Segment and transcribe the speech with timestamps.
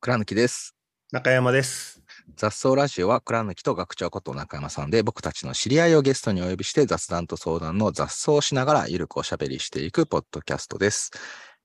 [0.00, 0.76] 倉貫です。
[1.10, 2.00] 中山です。
[2.36, 11.10] 雑草ラジオは倉貫と学長こと中山さんで僕たちの知り合いをゲストにお呼びして雑談と相談の雑草をしながらゆるくおしゃべりしていくポッドキャストです。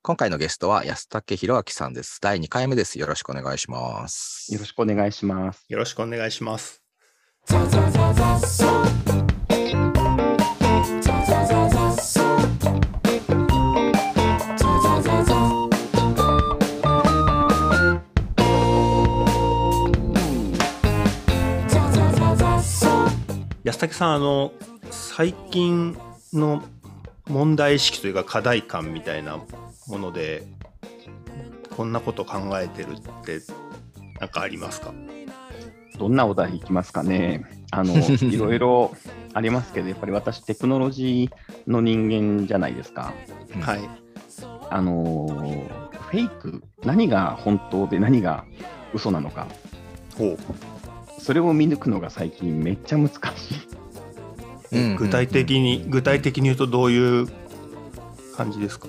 [0.02, 2.18] 今回のゲストは安武弘明さんです。
[2.22, 2.98] 第2回目です。
[2.98, 4.52] よろしくお願いします。
[4.52, 5.66] よろしくお願いします。
[5.70, 6.82] よろしくお願いします。
[23.64, 24.52] 安武さん、あの、
[24.92, 25.98] 最近
[26.34, 26.64] の
[27.28, 29.38] 問題意識というか課題感みたいな
[29.88, 30.44] もので、
[31.76, 33.40] こんなこと考えてるって、
[34.20, 34.94] なんかありますか？
[35.98, 37.46] どんなお題いきますかね？
[37.72, 37.94] あの、
[38.30, 38.96] いろいろ
[39.34, 43.14] ありますけど、やっぱり私、テクノロジーの人間じゃないですか。
[43.56, 43.80] うんはい。
[44.70, 45.28] あの、
[46.10, 48.44] フェイク、何が本当で何が
[48.94, 49.48] 嘘なのか。
[51.24, 53.18] それを見抜くのが最近めっちゃ難しい。
[54.74, 54.96] うん。
[54.98, 57.28] 具体的に、具体的に言うとどういう
[58.36, 58.88] 感じですか？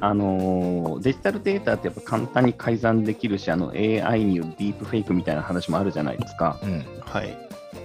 [0.00, 6.58] あのデジタルデータってやっぱ簡単に改ざんできるし、あの AI によるディープフェイクみたいな話もあるじゃないですか。
[6.64, 6.84] うん。
[7.00, 7.38] はい。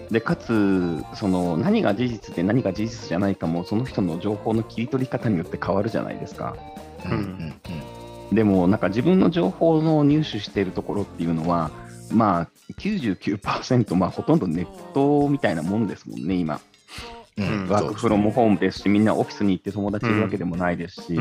[0.09, 6.57] でかつその何が事実で何が事実じゃないかもその人の情報の切り取り方によって変わるじゃないですか。
[7.05, 7.53] うん。
[8.31, 8.35] うん。
[8.35, 11.69] でもなんか自分の情報の入手しているところっていうのは
[12.11, 16.55] まあ99%まあほとんどネットみたいなもんですもんね今。
[16.55, 16.61] うん
[17.37, 17.67] うん。
[17.69, 21.19] ワークフロムホームですしみんなオフィスに行って友達いるわけでもないですし。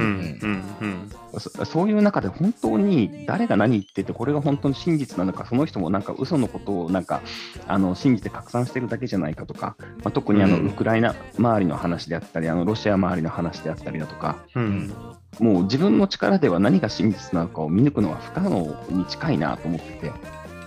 [1.39, 7.23] そそういう中で本当に誰が何言っててこれが本当に真実なのかその人もなんか嘘のことをなんか
[7.69, 10.67] あの信じて拡散してるだけじゃないかとか、まあ、特にあのうん。
[10.69, 14.93] ウクライナ周りの話であったりあのロシア周りの話であったりだとかうん。
[15.39, 20.13] もう自分の力では何が真実なのかを見抜くのは不可能に近いなと思ってて。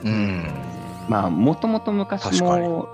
[0.05, 2.87] うんまあもともと昔も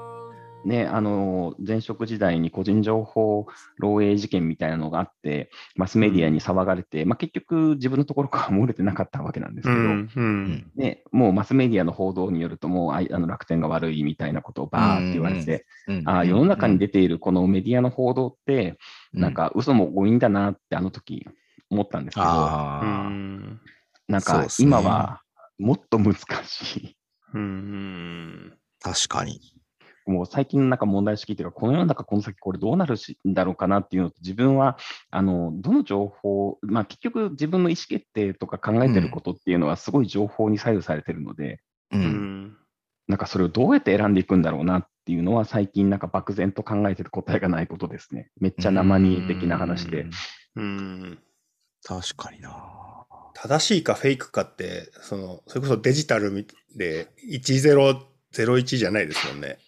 [0.66, 3.47] ね、あの前職時代に個人情報
[3.81, 10.72] 漏洩事件みたいなのがあって、マスメディアに騒がれて、まあ、結局、自分のところから漏れてなかったわけなんですけど、うん、うん。
[10.75, 18.78] ね、もうマスメディアの報道によると、もうあの楽天が悪いみたいなことをバーって言われて、うんあー世の中に出ているこのメディアの報道って、
[19.14, 21.25] うんなんか嘘も多いんだなって、あの時
[21.69, 23.59] 思ったんですけど、うああん。
[24.08, 25.22] なんか今は
[25.58, 26.99] もっと難しい。
[27.34, 28.53] うん。
[28.81, 29.40] 確かに。
[30.06, 34.78] もう最近のなんか問題意識っていうか、この世の中この先これどうなるしんだろうかなっていうのと、自分は、
[35.12, 41.59] あの、どの情報、まあ結局自分の意思決定とか考えてることっていうのはすごい情報に左右されてるので、
[41.91, 42.57] ううんん。
[43.07, 48.29] なんかそれをどうやって選んでいくんだろうなっていうのは最近なんか漠然と考えてる答えがないことですね。
[48.39, 50.07] めっちゃ生煮的な話で。
[50.56, 51.19] うん。
[51.84, 53.06] 確かにな。
[53.41, 56.45] 正しいかフェイクかって、その、それこそデジタル
[56.75, 57.07] で
[58.33, 59.59] 1001じゃないですもんね。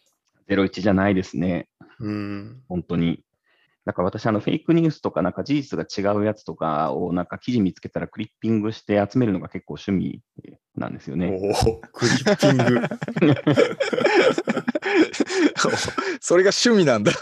[0.49, 1.69] 01じゃないですね。
[1.99, 2.61] うん。
[2.67, 3.23] 本当に。
[3.85, 10.21] だから私、あの、フェイクニュースとか、なんか事実が違うやつとかを、なんか記事見つけたらクリッピングして集めるのが結構趣味
[10.75, 11.39] なんですよね。
[11.41, 12.81] おお、クリッピング。
[16.19, 17.13] それが趣味なんだ。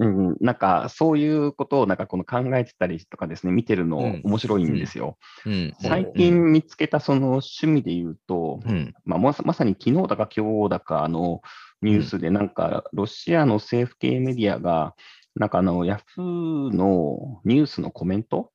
[0.00, 4.20] うん、なんかそういうことをなんかこの考えてたりとかですね、見てるのうん。
[4.24, 5.18] 面白いんですよ。
[5.44, 5.74] うん。
[5.80, 8.94] 最近見つけたその趣味で言うと、うん。
[9.04, 11.42] まあ、まさまさに昨日だか今日だかの
[11.82, 14.94] ニュースで、なんかロシアの政府系メディアが、
[15.34, 18.52] なんかあのヤフーのニュースのコメント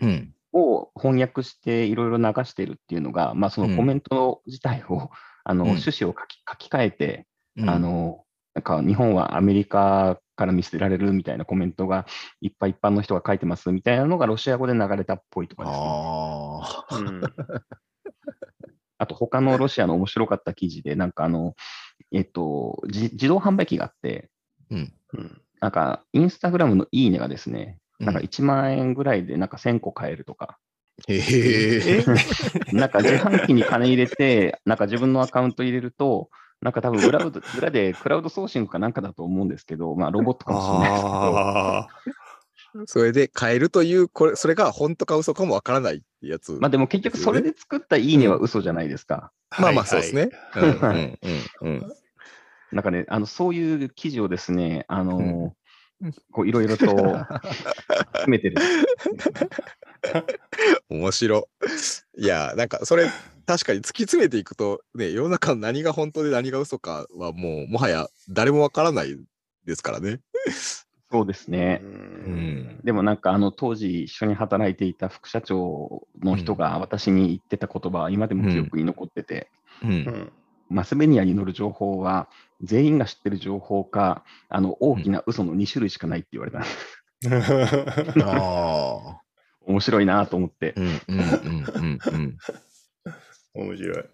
[0.00, 0.34] うん。
[0.52, 5.10] を翻訳していろいろ流してるっていうのが、まあ、そのコメント自体を、
[5.44, 5.70] あのうん。
[5.70, 7.26] 趣旨を書き書き換えて、
[7.56, 7.70] うん。
[7.70, 8.24] あ、の、
[8.54, 12.06] なんか日本はアメリカから見捨てられるみたいなコメントが
[12.40, 15.84] いっぱい一般の人が書いてますみたいなのがロシア語で流れたっぽいとかですね。
[15.84, 16.96] ああ。
[16.96, 17.20] うん。
[18.98, 21.54] あと他のロシアの面白かった記事で、なんかあの、
[22.12, 24.30] えっと、じ自動販売機があって、
[24.70, 24.92] うん。
[25.14, 30.58] うんなんかインスタグラムのいいねがですね、なんかうん1万円ぐらいでなんか1000個買えるとか、
[31.06, 31.18] へ
[32.00, 32.04] え？
[32.74, 36.30] なんか自販機に金入れて、なんか自分のアカウント入れると、
[36.62, 41.88] なんか多分裏裏 裏でクラウドソーシングかなんかだと思うんですけど、まあロボットかもしれないですけど、ああ。
[42.86, 46.52] それで変えるという、これ、それが本当か嘘かもわからないってやつ。
[46.52, 49.30] まあでも結局それで作ったいいねは嘘じゃないですか。
[49.58, 50.30] まあまあそうですね。
[50.56, 51.18] うんうんはうん
[51.60, 51.92] うん
[52.72, 55.52] なんかね、あのそういう記事をですね、あのうん
[56.32, 57.26] こういろいろと詰
[58.26, 58.56] めてる。
[60.88, 61.48] 面白
[62.18, 62.22] い。
[62.22, 63.08] いや、なんかそれ、
[63.46, 69.16] 確かに突き詰めていくと、ね、世の中の何が本当で何が嘘かはもう、もはや誰もわからない
[69.64, 70.20] ですからね。
[71.10, 71.80] そうですね。
[71.82, 79.48] うんでもなんかあの当時一緒に働いていた副社長の人が私に言ってた言葉は今でも記憶に残ってて、
[79.82, 79.88] う。
[79.88, 80.32] うんん
[80.72, 82.28] マスメディアに載る情報は
[82.62, 88.22] 全員が知ってる情報か、あの大きな嘘の2種類しかないって言われたんです。
[88.24, 89.22] ああ。
[89.64, 91.20] 面白いなと思って、うんうんうん
[91.74, 92.36] うんうん。
[93.54, 94.04] 面白い。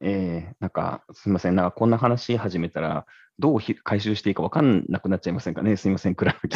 [0.00, 3.06] えーなんかすみません、なんかこんな話始めたら、
[3.38, 6.36] どうひ回収していいか分かんなくなっちゃいませんかね、すみません、暗い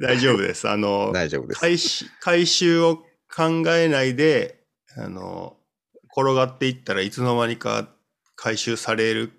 [0.00, 0.68] 大丈夫です。
[0.68, 1.60] あの、大丈夫です。
[1.60, 3.04] 回収回収を
[3.34, 4.64] 考えないで、
[4.96, 5.57] あの、
[6.16, 7.88] 転がっていったらいつの間にか
[8.36, 9.32] 回収される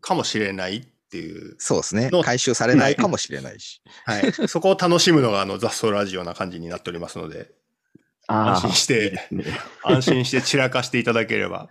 [0.00, 2.22] かもしれないっていう、そうですねの。
[2.22, 3.82] 回収されないかもしれないし。
[4.04, 7.52] はい、そこを楽しむのがあの雑草ラジオな感じになっておりますので、
[8.26, 9.44] 安心してね
[9.84, 11.68] 安心して散らかしていただければ。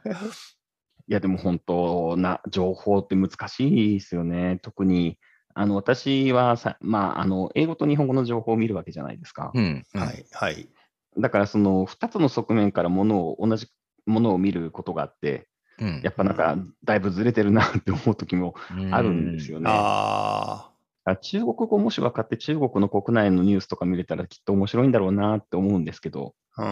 [1.10, 4.60] いや、でも本当な情報って難しいですよね。
[4.62, 5.20] 特に、
[5.54, 9.52] あの私はさ、まあ、あの英語と日本語の情報を見るわけじゃないですか。
[9.54, 9.86] うん。
[9.94, 10.70] うんはい、はい。
[11.18, 13.68] だから、その2つの側面からものを、同じ
[14.06, 15.48] ものを見ることがあって、
[15.80, 18.54] うんやっぱなんか、だいぶずれてるなって思う時も
[18.92, 19.70] あるんですよね。
[19.70, 20.70] あ
[21.06, 26.64] あ中国語もし分かって中国の国内のニュースとか見れたらきっと面白いんだろうなって思うんですけど、あ、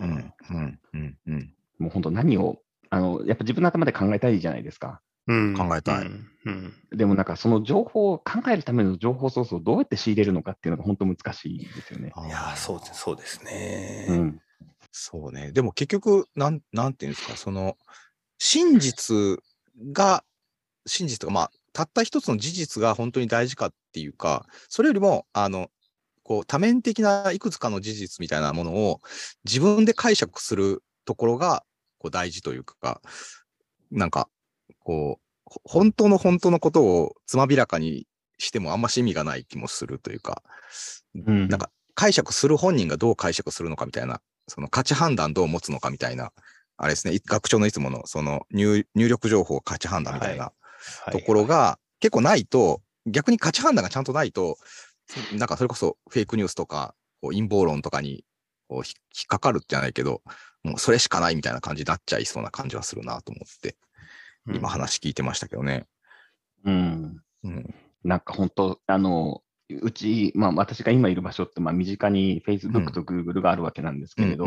[0.00, 0.34] ううんん。
[0.50, 0.80] うん。
[0.94, 1.18] うん。
[1.26, 1.54] うん。
[1.78, 2.60] もう本当何を、
[2.90, 5.00] あの、やっぱ自分の頭で考えたいじゃないですか。
[5.28, 12.12] うん考えたいうんうんでもなんかその情報を考えるための情報ソースをどうやって仕入れるのかっていうのが本当難しいですよね。
[12.26, 14.06] いやー、そうです、そうですね。
[14.94, 15.20] うん。
[15.22, 15.52] そうね。
[15.52, 17.76] でも結局、なん、なんていうんですか、その、
[18.38, 19.42] 真実
[19.92, 20.24] が、
[20.86, 25.70] 真実とか、まあ、たった一つの事実が本当に大事かっていうか、それよりも、あの、
[26.22, 29.00] こう、多面的ないくつかの事実みたいなものを
[29.44, 31.64] 自分で解釈するところが、
[31.98, 33.00] こう、大事というか、
[33.90, 34.28] なんか、
[34.80, 38.06] こう、ほ本当の本当のことをつまびらかに
[38.38, 40.42] してもあんまし意味がない気もするというか、
[41.14, 46.32] うんなんか解釈する本人がどう解釈するのかみたいな、その価値判断どう持つのかみたいな、
[46.76, 50.52] あれですね、い学長のいつものその入入力情報価値判断みたいなは
[51.08, 54.58] いところが結構ないと、逆に価値判断がちゃんとないと、
[55.32, 58.24] なんかそれこそフェイクニュースとか、陰謀論とかに
[58.70, 58.84] 引っ
[59.26, 60.22] かかるじゃないけど、
[60.62, 63.76] もうそれしかないみたいな感じになっちゃいそうな感じはするなと思って、
[64.46, 65.86] 今話聞いてましたけどね。
[66.64, 67.22] うん。
[67.44, 67.74] うん。
[68.04, 74.46] なんか本当、あの、うち、まあ私が今いる場所って、まあ身近にうん Facebook と Google があるわけなんですけれど。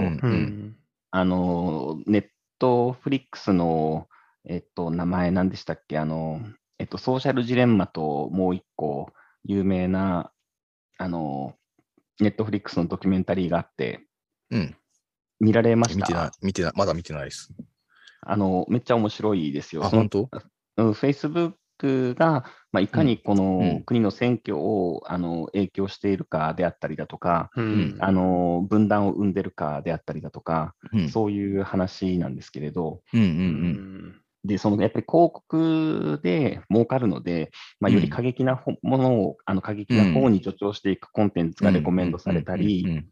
[1.14, 2.28] あの、ネッ
[2.58, 4.08] トフリックスの、
[4.48, 6.00] えっと、名前何でしたっけ？
[6.00, 6.42] あの、
[6.80, 9.12] えっと、ソーシャルジレンマともう一個
[9.44, 10.32] 有名な、
[10.98, 11.56] あの、
[12.20, 14.08] ネットフリックスのドキュメンタリーがあって、
[14.52, 14.76] うん。
[15.40, 17.54] 見られまし見てないた、見てない、まだ見てないです。
[18.22, 19.84] あの、めっちゃ面白いですよ。
[19.84, 20.30] あ、本当？
[20.78, 21.54] うん Facebook
[22.18, 23.38] が、まあ、いかにこうん。
[23.38, 27.98] の国の選挙を、あの影響しているかであったりだとか、うん。
[28.00, 31.10] あの分断を生んでるかであったりだとか、うん。
[31.10, 33.01] そういう話なんですけれど、
[34.44, 43.04] で、そのやっぱり広告で儲かるので、まあ、より過激なほものを、あの過激な方に助長していくコンテンツがレコメンドされたり、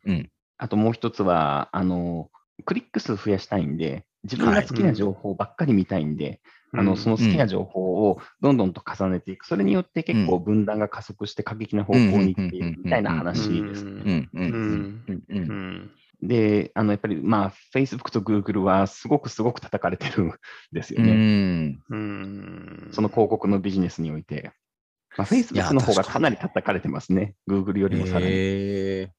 [0.58, 2.30] あともう一つは、あの、
[2.66, 13.86] クリック数増やしたいんで、自分が好きな情報ばっかり見たいんで、あのその好きな情報をどんどんと重ねていく、それによって結構分断が加速して過激な方向に行っていくみたいな話です。
[13.86, 15.92] うんうんううんんうんううんん
[16.22, 20.34] で、あのやっぱり、まあ、Facebook と Google はすごくすごく叩かれてるん
[20.72, 21.14] ですようね。
[21.14, 24.52] んうんその広告のビジネスにおいて。
[25.18, 27.36] まあ、Facebook の方がかなり叩かれてますね。
[27.50, 28.28] Google よりもさらに。
[28.28, 29.19] へー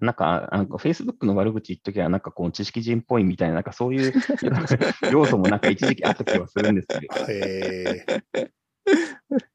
[0.00, 4.12] なんか、あの Facebook の悪口言っときゃ、なんかこう、知識人っぽいみたいな、なんかそういう
[5.12, 7.32] 要素もなんか一時期あった気はするんですけど。
[7.32, 8.52] へえ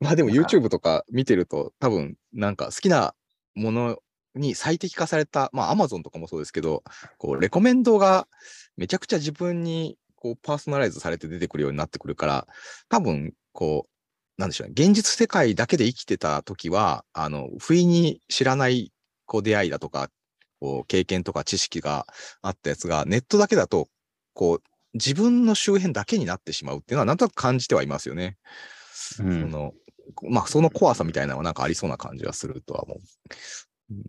[0.00, 3.14] まあでもなんか YouTube とか見てると多分なんか好きな
[3.56, 3.98] もの
[4.34, 6.84] に最適化された、まあ Amazon とかもそうですけど、
[7.18, 8.28] こうレコメンドが
[8.76, 12.46] めちゃくちゃ自分にこうパーソナライズされて出てくるようになってくるから、
[12.88, 18.92] 多分こう、なんでしょうね、現実世界だけで生きてた時は、あの、不意に知らない
[19.28, 20.10] こう出会いだとか、
[20.58, 22.06] こう経験とか知識が
[22.42, 23.88] あったやつが、ネットだけだと、
[24.34, 24.62] こう、
[24.94, 28.38] 自分の周辺だけになってしまうっていうのは、なんとなく感じてはいますよね。
[29.18, 29.74] そうん、の、
[30.28, 32.98] まあ、その怖さみたいなのはなんかありそうな感じはするとは思う。
[33.88, 34.04] ごめん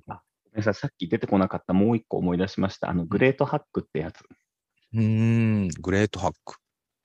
[0.55, 2.89] なさいさっき出てこなかったもう一個思い出しました。
[2.89, 4.21] あの、グレートハックってやつ。
[4.93, 6.55] うーん、グレートハック。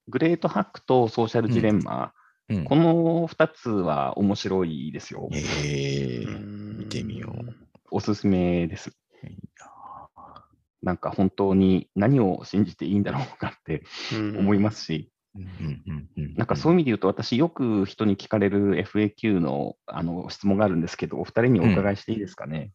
[0.08, 2.14] グレートハックとソーシャルジレンマ、うん
[2.66, 5.30] この2つは面白いですよ。
[5.32, 7.53] ええ見見てみよう。
[7.94, 8.90] おすすめです。
[10.82, 22.72] なんか本当に何を信じていいんだろうかって思いますし、うんうんうんなんかそういう意味で言うと、私、よく人に聞かれる FAQ のあの質問があるんですけど、お二人にお伺いしていいですかね？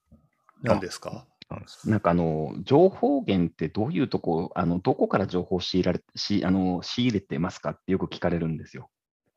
[0.63, 1.25] 何ですか？
[1.49, 8.89] なんですなんかあの情報源ってどういうとこ、あのどこから情報を仕入られしあの仕入れてますかってよく聞かれるんですよ。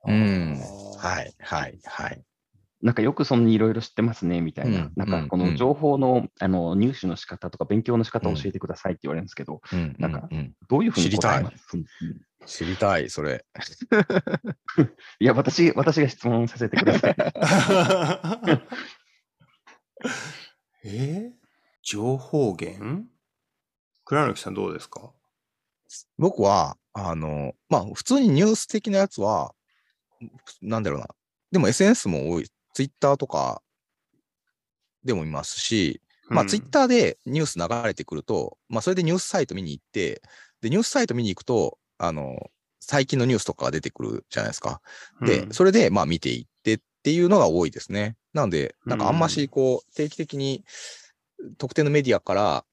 [0.07, 0.99] うんい。
[0.99, 2.23] はい、はい、はい。
[2.83, 5.51] なんかよくそんないろいろ知ってますねみたいな、うんなんかこうん。
[5.51, 10.29] の情報の,、あの入手の仕方とか勉強の仕方を教えてくださいって言われるんですけど、うん、なんか
[10.69, 11.47] どういうふうに知りたい。
[12.45, 13.45] 知りたい、それ。
[15.21, 17.17] いや私、私が質問させてください。
[20.85, 21.31] え？
[21.31, 21.31] ー
[21.83, 23.05] 情報源？
[24.05, 25.13] 倉貫さんどうですか？
[26.19, 29.55] 僕は、あの、まあ、普通にニュース的なやつは、
[30.61, 31.07] なんだろうな。
[31.51, 32.49] でも SNS も多い。
[32.73, 33.63] ツイッターとか
[35.05, 40.23] でもいますし、まあ、ツイッターでニュース流れてくると、まあ、それでニュースサイト見に行って、
[40.61, 42.51] で、ニュースサイト見に行くと、あの、
[42.81, 44.81] 最近のニュースとかが出てくるじゃないですか。
[45.21, 48.17] で、うんそれで、まあ、見ていってっていうのが多いですね。
[48.33, 50.65] なので、なんかあんまし、こう、定期的に
[51.59, 52.65] 特定のメディアから、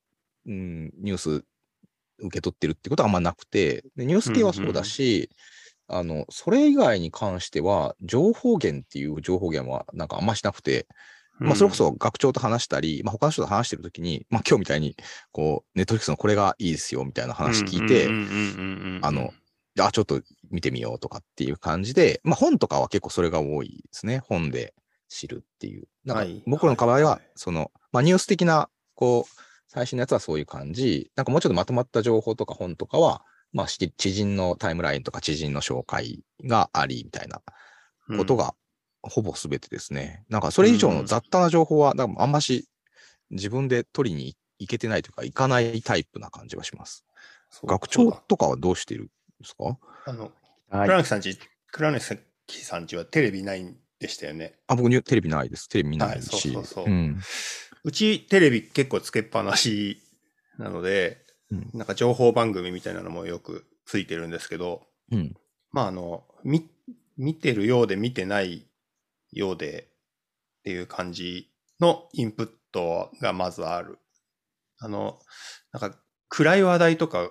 [0.45, 1.43] うん、ニュース
[2.19, 5.29] 受け取ってるってことはあんまなくて、でニュース系はそうだし、
[5.89, 10.87] あの、それ以外に関しては、情報源っていう情報源はなんかあんましなくて、
[11.39, 14.95] まあ、それこそ学長と話したり、まあ、他の人と話してるときに、まあ、今日みたいに、
[15.31, 18.07] こう、ネットフリックスのこれがいいですよみたいな話聞いて、
[19.01, 19.33] あの、
[19.79, 24.19] あ、ちょっと見てみようとかっていう感じで、まあ、本とかは結構それが多いですね。
[24.19, 24.73] 本で
[25.07, 25.87] 知るっていう。
[26.03, 31.11] なんかはい僕の場合はその、まあ、ニュース的な、こう、最新のやつはそういう感じ。
[31.15, 37.41] なんかもうちょっとまとまった情報とか本とかは、まあ、し知人のタイムラインとか知人の紹介がありみたいな
[38.17, 38.53] ことが
[39.01, 40.25] ほぼ全てですね。
[40.29, 42.67] なんかそれ以上の雑多な情報は、なんかあんまし
[43.31, 47.05] 自分で取りに行けてないというか、行かないタイプな感じはします。
[47.63, 49.11] 学長とかはどうしてるんで
[49.45, 49.77] すか？
[50.05, 50.31] あの、
[50.69, 51.39] はい倉貫さんち、
[51.71, 54.59] 倉貫さんちはテレビないんでしたよね。
[54.67, 55.67] あ、僕にテレビないです。
[55.67, 56.29] テレビ見ないし。
[56.29, 57.19] はいそうそうそううん。
[57.83, 60.01] うちテレビ結構つけっぱなし
[60.57, 65.35] なので、うんなんか情報番組みたいなのもよくついてるんですけど、うん。
[65.71, 66.69] まああの、み、
[67.17, 68.67] 見てるようで見てない
[69.31, 69.89] ようで
[70.59, 73.99] っていう感じのインプットがまずある。
[74.79, 75.19] あの、
[75.73, 75.97] なんか
[76.29, 77.29] 暗い話題とか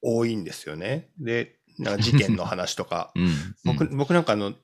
[0.00, 1.10] 多いんですよね。
[1.18, 3.12] で、なんか事件の話とか。
[3.16, 3.34] うん。
[3.64, 4.54] 僕、僕なんかあの、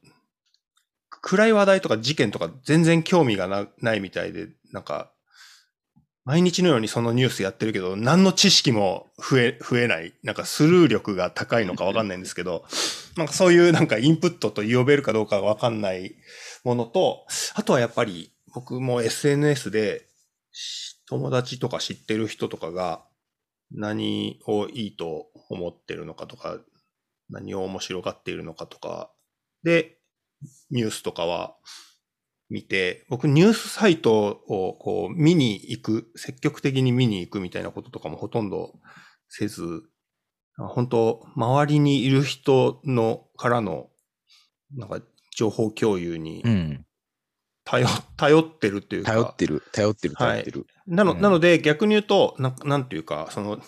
[1.23, 5.13] 暗い話題とか事件とか全然興味がなないみたいで、なんか、
[6.25, 10.13] 毎日のようにそのニュースやってるけど、何の知識も増え、増えない。
[10.23, 12.65] なんかスルー力が高いのかわかんないんですけど、
[13.17, 16.15] なんかそういうなんかインプットと呼べるかどうかわかんない
[16.63, 20.07] ものと、あとはやっぱり僕も SNS で
[21.07, 23.03] 友達とか知ってる人とかが
[23.71, 26.61] 何をいいと思ってるのかとか、
[27.31, 29.11] 何を面白がっているのかとか、
[29.63, 29.99] で、
[30.71, 31.57] ニュースとかは
[32.51, 38.75] 見て、僕ニュースサイトをこう見に行く、積極的に見に行くみたいなこととかもほとんど
[39.29, 39.85] せず、
[40.59, 43.89] 本当周りにいる人のからの、
[44.77, 45.01] なんか
[45.37, 46.87] 情報共有にうん。
[47.65, 50.67] 頼頼ってるっていうか、頼ってる、頼ってる、はい頼ってる。
[50.89, 53.61] なの、うんなので逆に言うと、ななんていうか、その、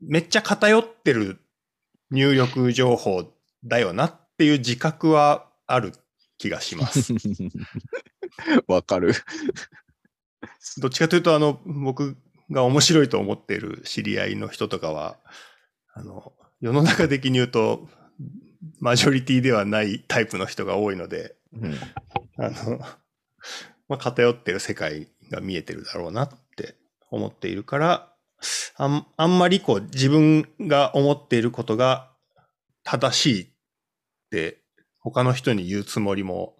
[0.00, 1.40] めっちゃ偏ってる
[2.12, 3.24] 入力情報
[3.64, 5.92] だよなっていう自覚はある
[6.38, 7.12] 気がします。
[8.66, 9.12] わかる。
[10.78, 12.16] どっちかというと、あの、僕
[12.50, 15.18] が面白いと思っている知り合いの人とかは、
[15.92, 17.88] あの、世の中的に言うと、
[18.80, 21.74] マジョリティではないタイプの人が多いので、うん
[22.36, 22.78] あの、
[23.88, 26.76] まあ、偏ってる世界が見えてるだろうなって
[27.10, 28.12] 思っているから、
[28.76, 32.12] あんあんまりこう自分が思っていることが
[32.84, 33.48] 正しいっ
[34.30, 34.62] て
[35.10, 36.56] 他の人に言うつもりも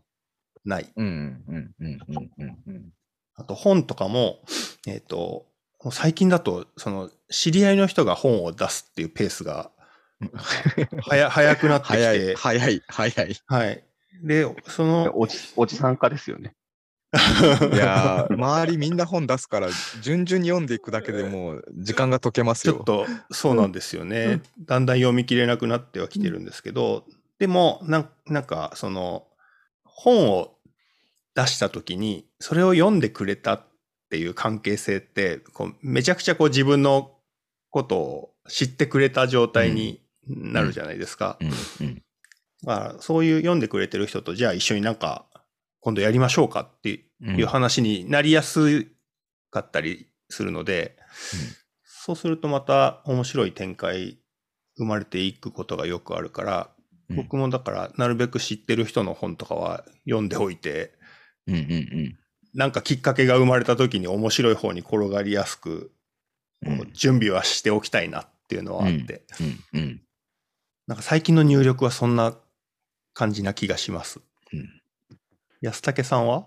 [0.64, 0.90] ない。
[0.96, 1.44] うん。
[1.48, 1.74] うん。
[1.80, 1.98] うん。
[2.08, 2.30] うん。
[2.38, 2.58] うん。
[2.66, 2.92] うん。
[3.34, 4.40] あと本とかも、
[4.86, 5.46] えっ、と、
[5.92, 9.70] 最近だと、その、知り合いの人が本を出すっていうペースが、
[11.08, 13.36] はや、早くなってき 早い、て、早い、早い。
[13.46, 13.84] はい。
[14.22, 16.54] で、その、おじおじさん化ですよね。
[17.72, 19.68] いやー、周りみんな本出すから、
[20.02, 22.74] 順々に読んでいくだけでもう時間が解けますよ。
[22.74, 24.42] ちょっとそうなんですよね。
[24.66, 27.06] だんだん読み切れなくなってはきてるんですけど、
[27.38, 29.26] でもなん、なんか、その、
[29.84, 30.56] 本を
[31.34, 33.66] 出した時に、それを読んでくれたっ
[34.10, 37.16] ていう関係性って、こうめちゃくちゃこう自分の
[37.70, 41.38] ことを知ってくれた状態になるじゃないですか。
[43.00, 45.26] そういう読んでくれてる人と、じゃあ一緒になんか、
[45.80, 48.86] 今度やりましょうかっていう話になりやす
[49.50, 50.96] かったりするので、
[51.84, 54.18] そうするとまた面白い展開
[54.76, 56.77] 生まれていくことがよくあるから、うん
[57.08, 60.92] 僕もだから、なるべく知ってる人の本とかは読んでおいて、
[61.46, 62.18] うんうん
[62.54, 65.92] なんかきっかけが生まれた時に面白い方に転がりやすく、
[66.94, 69.22] 準備はしておきたいなっていうのはあって、
[69.74, 70.02] うんうん。
[70.86, 72.34] なんか最近の入力はそんな
[73.12, 74.20] 感じな気がします。
[74.52, 74.68] うん。
[75.60, 76.46] 安武さんは？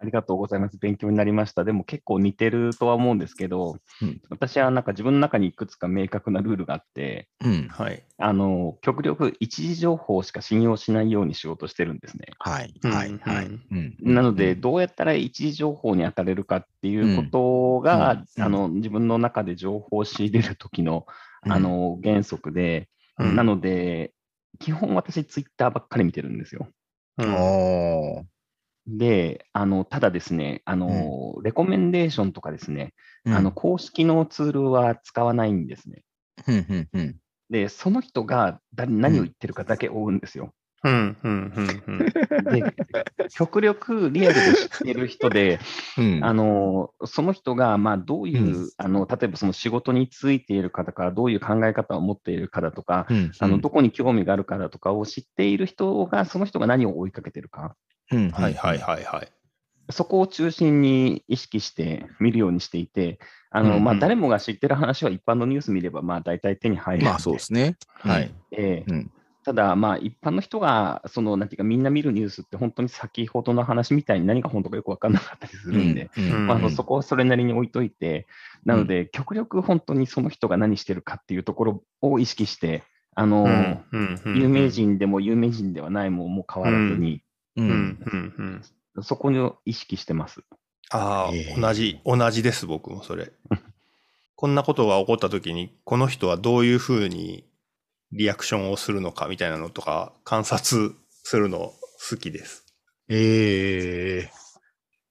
[0.00, 0.78] ありがとうございます。
[0.78, 1.64] 勉強になりました。
[1.64, 7.68] でも結構似てるとは思うんですけど、うん私はなんか自分の中にいくつか明確なルールがあって、うん。
[7.68, 8.04] はい。
[8.18, 12.26] あの、極力一時情報しか信用しないようにしようとしてるんですね。
[12.38, 13.50] はいはいうんはい。
[14.00, 21.06] なので、、どうやったら一時情報に当たれるかっていうことが、うんうんあの自分の中で情報を仕入れる時の
[21.44, 22.88] うんあ、の原則で、
[23.18, 24.12] うんなので、
[24.60, 26.68] 基本私、ツイッターばっかり見てるんですよ。
[27.18, 28.37] うんおー
[28.88, 32.94] で、あのただですね、あのレコメンデーションとかですね、
[33.26, 36.02] あの、公式のツールは使わないんですね。
[36.46, 37.16] うんうんうん
[37.50, 40.52] で、その人が誰何を言ってるかだけ追うんですよ。
[40.84, 42.52] うん、うん、うん、うん。
[42.52, 42.74] で、
[43.30, 45.58] 極力リアルで知ってる人で、
[45.98, 46.20] うん。
[46.22, 57.74] あのその人がまあどういう、うんあの例えばその仕事についているかとか、どういう考え方を持っているかだとか、うん、あのどこに興味があるかだとかを知っている人が、その人が何を追いかけてるか、
[58.12, 59.28] うん、はい、はい、はい、はい。
[59.90, 63.18] そこを中心に意識して見るようにしていて、
[63.50, 67.76] あのうんまあ、誰もが知ってる話は一般のニュース見れば、まあ、大体手に入るんまあそうですね。
[67.94, 68.34] はい。
[68.52, 68.92] ええ。
[68.92, 69.10] うん。
[69.44, 78.26] ただ、まあ、一般の人が、その、なんていうか、みんな見るニュースって、本当に先ほどの話みたいに何が本当かよく分かんなかったりするんで、うんうんまあ、あのそこはそれなりに置いといて、
[78.66, 82.82] なので、極力本当にその人が何してるかっていうところを意識して、
[83.14, 87.22] あの、うんうんうん有名人でも有名人ではないもも変わらずに、
[87.58, 87.62] う。
[87.62, 88.62] うんん、うん、
[88.96, 89.02] うん。
[89.02, 90.42] そこに意識してます。
[90.90, 93.32] あええあ、同じ、同じです、僕もそれ。
[94.36, 97.44] こんなことが起こった時に、この人はどういうふうに
[98.12, 101.72] リアクションをするのかみたいなのとか、観察するの
[102.10, 102.64] 好きです。
[103.08, 104.30] ええ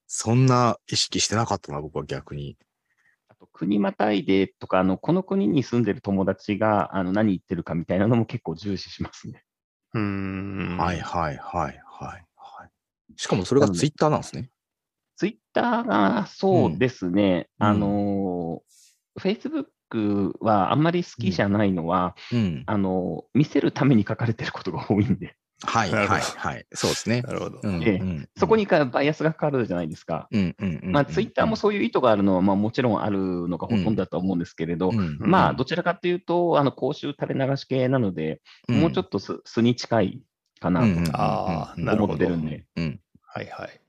[0.08, 2.58] そんな意識してなかったな、僕は逆に。
[3.28, 9.44] あと、国またいでとか、あの、この国に住んでる友達が、あの、何言ってるかみたいなのも結構重視しますね。
[9.94, 10.78] うーん。
[10.78, 11.82] はいはいはい。
[13.18, 14.50] しかもそれがツイッターなんですね。
[15.18, 18.62] ツイッターがそうですね、うんあの、
[19.20, 22.64] Facebook はあんまり好きじゃないのは、うん。
[22.68, 26.66] あの、見せるために書かれてることが多いんで、はいはいはい。
[26.74, 27.22] そうですね。
[27.24, 27.60] なるほど。
[27.64, 30.28] うんええうんそこにかバイアスがかかるじゃないですか。
[30.32, 30.92] うんうんうん。
[30.92, 40.22] まあ、ツイッターもそういう意図があるのは、まあ、もちろんあるのがほとんどだとは思うんですけれど、うんまあ、どちらかというと、あの公衆垂れ流し系なので、もうちょっと素素に近い
[40.60, 42.14] かなとああ、なるほど。
[42.14, 42.66] 思ってるんで。
[42.76, 43.00] うん。
[43.38, 43.82] はいはい。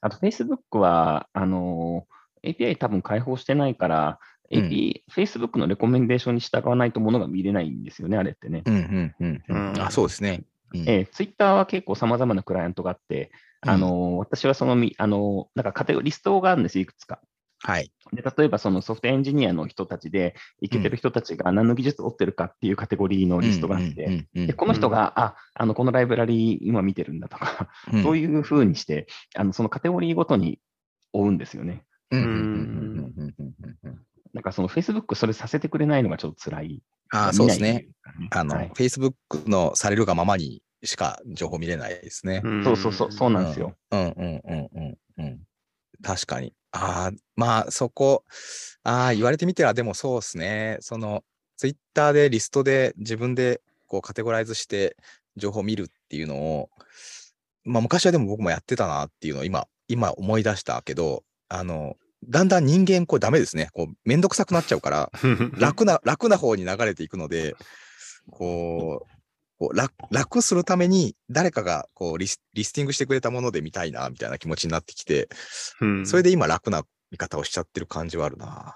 [0.00, 2.06] あと、Facebook は、あの
[2.42, 8.62] API 多分開放してないから、うん AP Facebook のレコメンデーションに従わないとものが見れないんですよね、あれってね。
[8.66, 9.80] うんうんうんううんん。
[9.80, 10.42] あ、そうですね。
[10.74, 13.30] うんえー、Twitter は結構様々なクライアントがあって、
[13.62, 17.20] あの私はそのみ、あのなんかカテゴリストがあるんですよ、いくつか。
[17.62, 17.92] はい。
[18.12, 27.68] で例えばそのソフトエンジニアの人たちで、いけてる人たちが何の技術を持ってるかっていうカテゴリーのリストがあって、この人が、ああのこのライブラリー今見てるんだとか、
[28.02, 30.58] そういいうふうにして、あのそのカテゴリーごとに
[31.12, 31.84] 追うんですよね。
[32.10, 32.22] うん。
[32.22, 32.44] うんうんうん
[33.16, 36.82] うんうんうんなんかその Facebook それさせてくれないのがちょっと辛い。
[37.10, 37.86] ああ、そうですね。
[38.30, 39.12] あの、はい Facebook
[39.46, 42.42] のされるがままにしか情報見れないですね。
[42.64, 43.74] そうそうそう、そうなんですよ。
[43.90, 45.40] うんうんうんうんうん。
[46.02, 46.54] 確かに。
[46.72, 48.24] ああ、まあそこ、
[48.82, 50.78] ああ、言われてみてはでもそうですね。
[50.80, 51.22] その、
[51.56, 54.96] ツイッターでリストで自分でこうカテゴライズして
[55.36, 56.70] 情報を見るっていうのを、
[57.64, 61.96] まあ昔はでも僕もやってたなっていうのを今、今思い出したけど、あの、
[62.28, 63.68] だんだん人間これダメですね。
[63.72, 65.10] こう、めんどくさくなっちゃうから、
[65.58, 67.54] 楽な、楽な方に流れていくので、
[68.30, 69.11] こう、
[69.62, 75.28] こう楽楽するために誰かがこうリスリスティングしてくれたもので見たいなみたいな気持ちになってきて、
[75.80, 78.74] うんそれで今楽な見方をしちゃってる感じはあるな。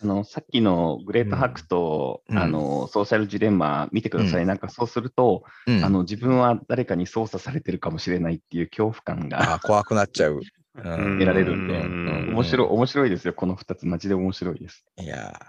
[0.00, 4.42] あのさっきのグレートハックと、うんあのソーシャルジレンマ見てください。
[4.42, 10.42] うんなんかそうすると、うん、あの自分は誰かに操作されてるかもしれないっていう恐怖感があ怖くなっちゃう。
[10.76, 13.34] 得られるんで、うん面白い、面白いですよ。
[13.34, 14.84] この2つ、マジで面白いです。
[14.96, 15.40] いや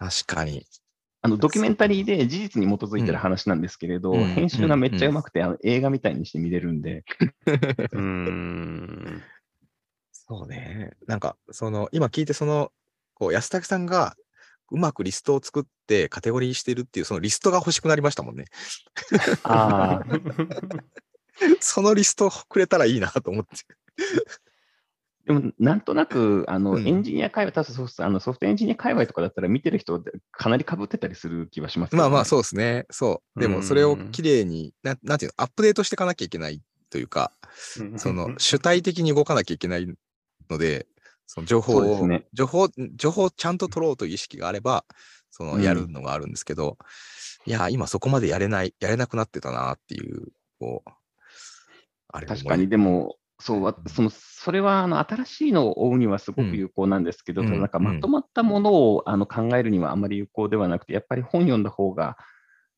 [0.00, 0.64] ー確かに。
[1.24, 7.02] あのドキュメンタリーで事実に基づいてる話なんですけれど、うん編集がめっちゃうまくて、あの映画みたいにして見れるんで、
[7.48, 9.22] うーん。
[10.12, 10.92] そうね。
[11.06, 12.72] なんか、その、今聞いて、その、
[13.14, 14.16] こう、安武さんが、
[14.70, 18.44] うまくリストを作ってカテゴリーしてるっていう、そのリストが欲しくなりましたもんね。
[19.44, 20.04] ああ、
[21.60, 23.56] そのリストをくれたらいいなと思って。
[25.26, 26.86] でも、なんとなく、あの、うん。
[26.86, 31.98] エンジニア界隈、ソフトあのソフトエンジニア界隈とかだったら、見てる人、かなり被ってたりする気はしますね。
[31.98, 32.84] まあまあそうですね。
[32.90, 33.40] そう。
[33.40, 36.60] でもそれをきれいに、ななんていうの、アップデートしていかなきゃいけない
[36.90, 37.32] というか、
[37.96, 39.86] その主体的に動かなきゃいけない
[40.50, 40.86] ので、
[41.26, 42.26] その情報を、ね。
[42.34, 44.84] 情報、情報をちゃんと取ろうという意識があれば、
[45.30, 45.62] そのうん。
[45.62, 46.76] やるのがあるんですけど、
[47.46, 50.28] いや、今そこまでやれない、やれなくなってたなっていう、
[50.60, 50.90] こう、
[52.08, 57.60] あれ確かに、でも、そうわそのそれはあの新しいのを追うにはすごく有効なんですけど、うん。
[57.60, 57.84] なんかうん。
[57.84, 62.16] まとまったものをあの考えるにはあまり有効ではなくて、やっぱり本読んだ方が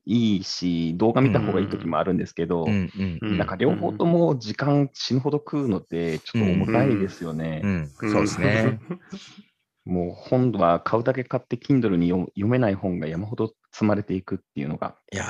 [0.06, 2.90] いいし、動画見た方がいい時もあるんですけど、うん。
[3.36, 7.60] なんか両方とも時間死ぬほど食うので、ちょっと重たいですよね。
[7.64, 8.80] うん、そうですね。
[9.84, 15.26] もう本は買うだけ買って Kindle に読読めない本が山ほど積まれていくっていうのが、いやー。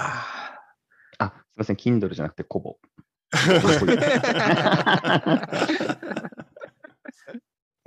[1.18, 2.78] あ、すみません、Kindle じゃなくてコボ。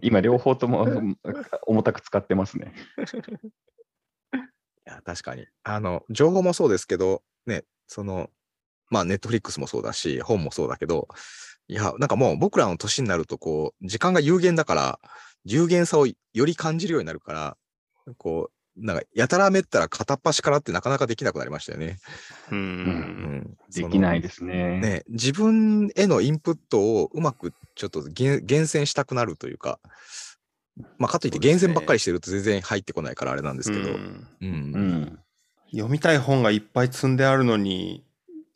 [0.02, 0.88] 今、両方とも
[1.68, 2.74] 重たく使ってますね。
[4.34, 4.38] い
[4.86, 5.48] や、確かに。
[5.64, 8.30] あの、情報もそうですけど、ね、その、
[8.90, 11.08] まあ、ネットフリックスもそうだし、本もそうだけど、
[11.68, 15.00] いや、なんかもう僕らの年になると、こう、時間が有限だから、
[15.44, 17.58] 有限さをより感じるようになるから、
[18.18, 21.98] こう、なんか、やたらめったら片っ端からってなかなかできなくなりましたよね。
[22.52, 22.56] う。
[22.56, 23.58] うんん。
[23.74, 24.80] できないでですね。
[24.80, 29.80] ね、自分へのインプットをうまくちょっと厳厳選したくなるというか、
[30.98, 34.74] まあ、かといって厳選ばっかりしてると全然入ってこないからあれなんですけど、ううんん。
[34.74, 35.20] うん。
[35.72, 38.06] 読みたい本がいっぱい積んであるのに、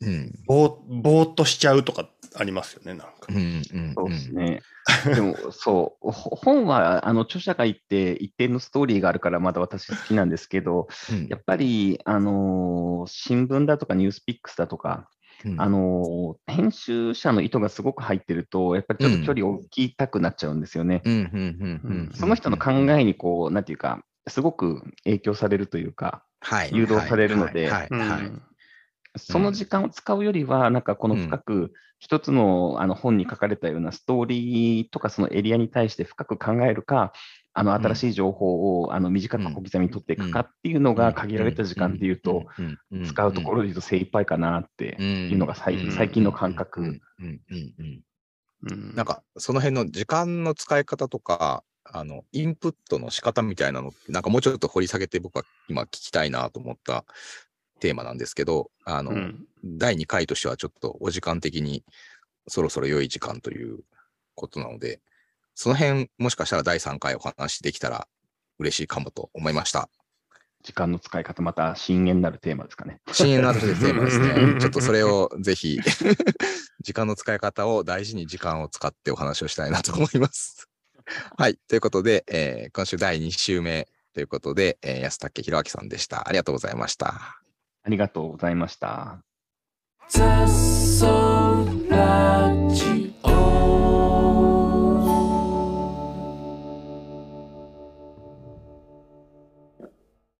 [0.00, 0.32] うん。
[0.46, 3.32] ぼーぼーっとしちゃうとかありますよね、なんかう。
[3.32, 3.36] ん。
[3.36, 3.94] うん。
[3.94, 4.62] そうですね。
[5.14, 11.26] でも、 そう、ほ本は、あの、著者がいて、一定のストーリーがあるから、まだ私好きなんですけど、うん。
[11.28, 15.08] やっぱり、あのー新聞だとかニュースピックスだとか、
[15.44, 15.60] うん。
[15.60, 21.02] あのー編集者の意図がすごく入ってると、やっぱりちょっと距離を置きたくなっちゃうんですよね。
[22.14, 26.70] その人の考えに、こう、なんていうか、すごく影響されるというか、はい。
[26.72, 27.70] 誘導されるので
[29.16, 37.12] その時間を使うよりは、なんかこの深く、一つのあの本に書かれたようなストーリーとかそのエリアに対して深く考えるか、
[37.54, 42.44] あの新しい情報をあの短く小刻みに取っていくかっていうのが限られた時間っていうと、
[43.06, 47.00] 使うところで言うと精一杯かなっていうのが最最近の感覚。
[48.94, 57.04] なんか、その辺の時間の使い方とか、あの、インプットの仕方みたいなのって、なんかもうちょっと掘り下げて僕は今聞きたいなと思った
[57.80, 61.84] テーマなんですけど、あの、うん第2回としてはちょっとお時間的に
[62.48, 63.78] そろそろ良い時間という
[64.34, 65.00] ことなので、
[65.54, 68.06] その辺もしかしたら第3回お話できたら
[68.58, 69.88] 嬉しいかもと思いました。
[70.62, 73.00] 時間の使い方、また深淵なるテーマですかね。
[73.12, 74.60] 深淵のあるテーマですうんね。
[74.60, 75.78] ちょっとそれをぜひ、
[76.80, 80.68] 時間の使い方を大事に時間を使ってお話をしたいなと思います。
[81.36, 81.58] はい。
[81.68, 86.28] ということで、えー今週第2週目ということで、えー安武弘明さんでした。
[86.28, 87.40] ありがとうございました。
[87.84, 89.18] ありがとうございました。